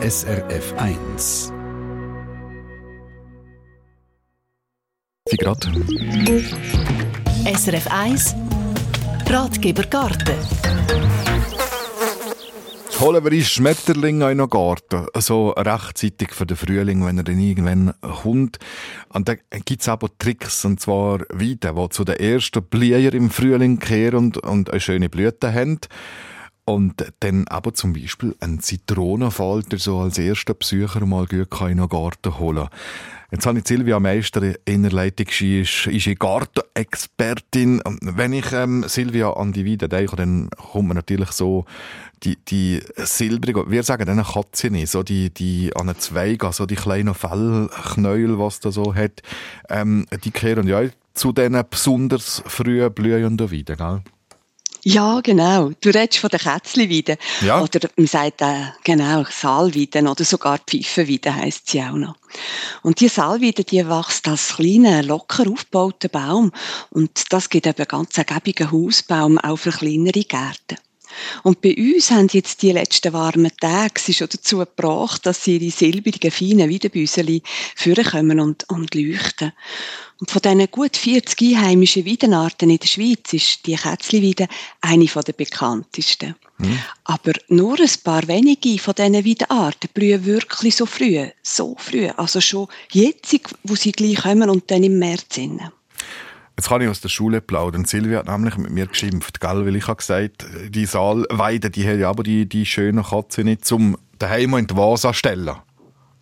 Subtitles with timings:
[0.00, 1.52] SRF 1.
[5.26, 5.72] Sie gerade.
[7.44, 8.36] SRF 1
[9.28, 10.36] Ratgeber Garten.
[13.00, 15.06] Holen wir uns Schmetterlinge in den Garten.
[15.16, 18.60] So rechtzeitig für den Frühling, wenn er dann irgendwann kommt.
[19.08, 19.34] Und da
[19.64, 24.14] gibt es aber Tricks, und zwar Weiden, die zu den ersten Blüher im Frühling kehren
[24.14, 25.80] und, und eine schöne Blüte haben.
[26.68, 31.88] Und dann aber zum Beispiel einen Zitronenfalter so als erster Besucher mal gut in den
[31.88, 32.68] Garten holen.
[33.30, 37.80] Jetzt habe ich Silvia Meister in der Leitung, sie ist, ist Gartenexpertin.
[38.02, 41.64] Wenn ich ähm, Silvia an die Weide denke, dann kommt man natürlich so
[42.22, 46.66] die, die silbrige, wir sagen dann Katze nicht, so die, die an den Zweigen, so
[46.66, 49.22] die kleinen Fellknäuel, was da so hat,
[49.70, 50.82] ähm, die kehren ja
[51.14, 54.02] zu diesen besonders frühen blühenden Weiden, gell?
[54.90, 55.72] Ja, genau.
[55.82, 57.18] Du redest von den Kätzliweiden.
[57.42, 57.60] Ja.
[57.60, 62.14] Oder man sagt äh, genau Saalweiden oder sogar Pfeifenweiden heisst sie auch noch.
[62.82, 66.52] Und die Saalweide, die wächst als kleiner, locker aufgebauter Baum.
[66.88, 70.78] Und das gibt eben ganz ergebigen Hausbaum auch für kleinere Gärten.
[71.42, 75.56] Und bei uns haben jetzt die letzten warmen Tage sie schon dazu gebracht, dass sie
[75.56, 77.42] ihre silbrigen, feinen Weidenbüseli
[77.76, 79.52] vorkommen und, und leuchten.
[80.20, 84.48] Und von diesen gut 40 einheimischen Weidenarten in der Schweiz ist die Kätzliweide
[84.80, 86.34] eine der bekanntesten.
[86.58, 86.78] Mhm.
[87.04, 92.40] Aber nur ein paar wenige von diesen Weidenarten blühen wirklich so früh, so früh, also
[92.40, 95.60] schon jetzt, wo sie gleich kommen und dann im März sind.
[96.58, 97.84] Jetzt kann ich aus der Schule plaudern.
[97.84, 99.64] Silvia hat nämlich mit mir geschimpft, gell?
[99.64, 103.64] weil ich habe gesagt, die Saalweide, die haben ja aber die, die schönen Katzen nicht
[103.64, 105.54] zum daheim in die Vase stellen.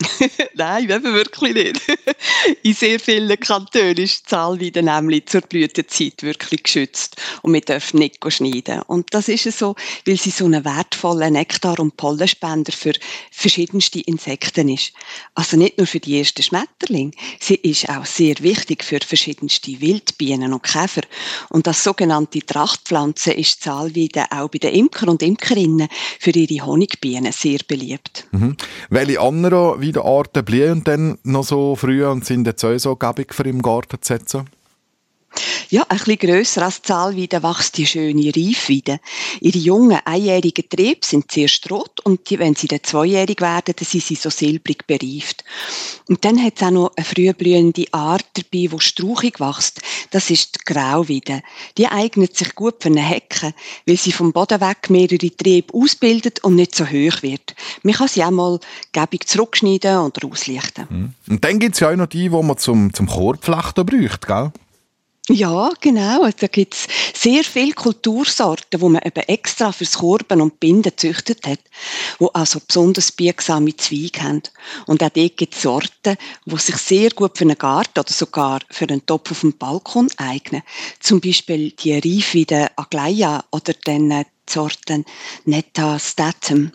[0.54, 1.82] Nein, eben wirklich nicht.
[2.62, 7.98] In sehr vielen Kantonen ist die Zahlweide nämlich zur Blütezeit wirklich geschützt und wir dürfen
[7.98, 8.82] nicht schneiden.
[8.82, 9.74] Und das ist so,
[10.06, 12.92] weil sie so ein wertvoller Nektar- und Pollenspender für
[13.30, 14.92] verschiedenste Insekten ist.
[15.34, 20.52] Also nicht nur für die ersten Schmetterlinge, sie ist auch sehr wichtig für verschiedenste Wildbienen
[20.52, 21.02] und Käfer.
[21.50, 26.66] Und als sogenannte Trachtpflanze ist die Zahlweide auch bei den Imker und Imkerinnen für ihre
[26.66, 28.26] Honigbienen sehr beliebt.
[28.32, 28.56] Mhm.
[28.90, 33.44] Welche anderen Weidenarten blühen dann noch so früh und sind jetzt auch so gäbig für
[33.44, 34.48] im Garten zu setzen?
[35.70, 39.00] Ja, ein bisschen grösser als die Zahlweide wächst die schöne Reifweide.
[39.40, 43.86] Ihre jungen, einjährigen Triebe sind zuerst rot und die, wenn sie dann zweijährig werden, dann
[43.86, 45.44] sind sie so silbrig bereift.
[46.08, 49.80] Und dann hat es auch noch eine frühblühende Art dabei, die strauchig wächst.
[50.10, 51.42] Das ist die Grauweide.
[51.78, 53.54] Die eignet sich gut für eine Hecke,
[53.86, 57.54] weil sie vom Boden weg mehrere Triebe ausbildet und nicht so hoch wird.
[57.82, 58.60] Man kann sie auch mal
[58.92, 60.86] gäbig zurückschneiden oder auslichten.
[60.90, 61.14] Mhm.
[61.30, 64.52] Und dann gibt es ja auch noch die, die man zum, zum Korbflechten braucht, gell?
[65.28, 66.28] Ja, genau.
[66.36, 71.60] Da gibt's sehr viele Kultursorten, wo man eben extra fürs Korben und Binden gezüchtet hat,
[72.18, 74.42] wo also besonders biegsame Zweige haben.
[74.86, 78.60] Und auch dort gibt es Sorten, die sich sehr gut für einen Garten oder sogar
[78.68, 80.62] für einen Topf auf dem Balkon eignen.
[80.98, 85.04] Zum Beispiel die Reif wie der Aglaia oder dann die Sorten
[85.44, 86.72] Netta Statum.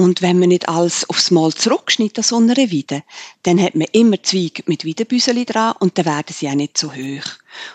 [0.00, 3.02] Und wenn man nicht alles aufs Mal zurückschneidet an so einer Weide,
[3.42, 6.90] dann hat man immer Zweige mit Weidenbüseli dran und dann werden sie auch nicht so
[6.90, 7.26] hoch.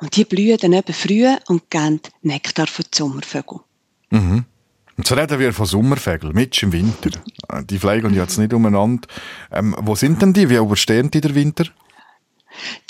[0.00, 3.60] Und die blühen dann eben früh und geben Nektar für die Sommervögel.
[4.10, 4.44] Mhm.
[4.96, 7.10] Und so reden wir von Sommervögeln, mit im Winter.
[7.70, 9.06] Die fliegen jetzt nicht umeinander.
[9.52, 10.50] Ähm, wo sind denn die?
[10.50, 11.66] Wie überstehen die der Winter?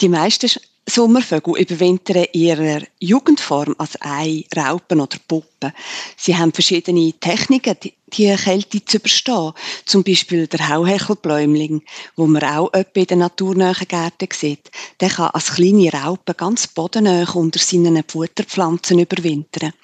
[0.00, 0.48] Die meisten
[0.98, 5.72] Sommervögel überwintern in ihrer Jugendform als Ei, Raupen oder Puppen.
[6.16, 7.76] Sie haben verschiedene Techniken,
[8.12, 9.52] die Kälte zu überstehen.
[9.84, 11.82] Zum Beispiel der Hauhechelbläumling,
[12.16, 14.72] wo man auch etwa in den naturnahen Gärten sieht.
[14.98, 19.74] Der kann als kleine Raupe ganz bodennah unter seinen Futterpflanzen überwintern.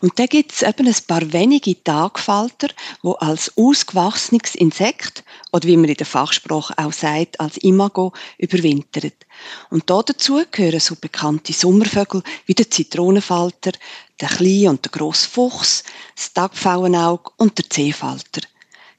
[0.00, 2.68] Und da gibt es eben ein paar wenige Tagfalter,
[3.02, 9.12] wo als ausgewachsenes Insekt oder wie man in der Fachsprache auch sagt, als Imago überwintern.
[9.70, 13.72] Und da dazu gehören so bekannte Sommervögel wie der Zitronenfalter,
[14.20, 18.42] der kleine und der grosse Fuchs, das Tagpfauenauge und der Seefalter.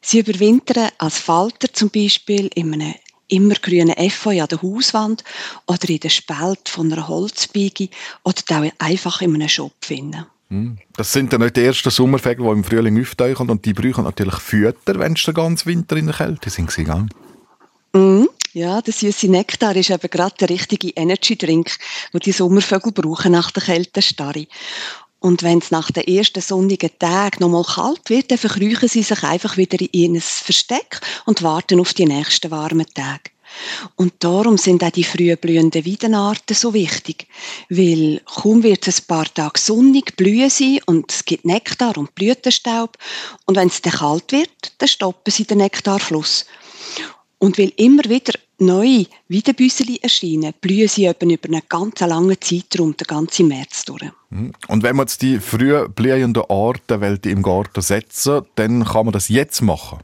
[0.01, 2.93] Sie überwintern als Falter zum Beispiel in einem
[3.27, 5.23] immergrünen Efeu an der Hauswand
[5.65, 7.89] oder in der Spalt von einer Holzbiege
[8.23, 9.73] oder auch einfach in einem Schopf.
[9.81, 10.25] Finden.
[10.49, 10.77] Hm.
[10.95, 14.35] Das sind dann nicht die ersten Sommervögel, die im Frühling auftauchen und die brauchen natürlich
[14.35, 16.73] Fütter, wenn sie den ganzen Winter in der Kälte sind.
[16.73, 17.09] Gegangen.
[17.93, 21.71] Mm, ja, der süße Nektar ist eben gerade der richtige Energy-Drink,
[22.13, 24.47] den die Sommervögel brauchen nach der Kältestarre.
[25.19, 29.23] Und wenn es nach den ersten sonnigen Tagen nochmal kalt wird, dann verkriechen sie sich
[29.23, 33.31] einfach wieder in ihr Versteck und warten auf die nächsten warmen Tage.
[33.95, 37.27] Und darum sind auch die früh blühenden Weidenarten so wichtig.
[37.69, 42.15] Weil kaum wird es ein paar Tage sonnig, blühen sie und es gibt Nektar und
[42.15, 42.97] Blütenstaub.
[43.45, 46.45] Und wenn es dann kalt wird, dann stoppen sie den Nektarfluss.
[47.37, 52.95] Und weil immer wieder neue Weidenbüsseli erscheinen, blühen sie eben über einen ganz langen Zeitraum,
[52.95, 54.09] den ganzen März durch.
[54.29, 54.53] Mhm.
[54.67, 59.29] Und wenn man jetzt die früh blühenden Arten im Garten setzen dann kann man das
[59.29, 59.99] jetzt machen?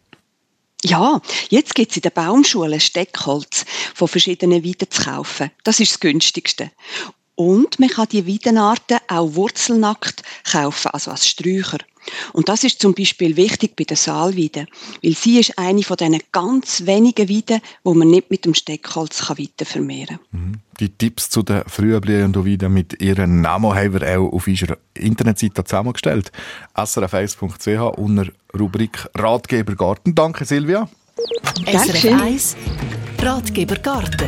[0.83, 5.51] Ja, jetzt gibt es in der Baumschule Steckholz von verschiedenen Weiden zu kaufen.
[5.63, 6.72] Das ist das günstigste.
[7.42, 10.22] Und man kann die Weidenarten auch wurzelnackt
[10.52, 11.80] kaufen, also als Sträucher.
[12.34, 14.68] Und das ist zum Beispiel wichtig bei der Saalweide,
[15.02, 19.28] weil sie ist eine von diesen ganz wenigen Weiden, wo man nicht mit dem Steckholz
[19.28, 20.40] weiter vermehren kann.
[20.40, 20.54] Mhm.
[20.80, 25.64] Die Tipps zu den frühblühenden Weiden mit ihren Namen haben wir auch auf unserer Internetseite
[25.64, 26.32] zusammengestellt.
[26.76, 30.14] srf1.ch unter Rubrik Ratgeber Garten.
[30.14, 30.88] Danke Silvia.
[31.66, 32.56] SRF 1
[33.20, 34.28] Ratgeber Garten.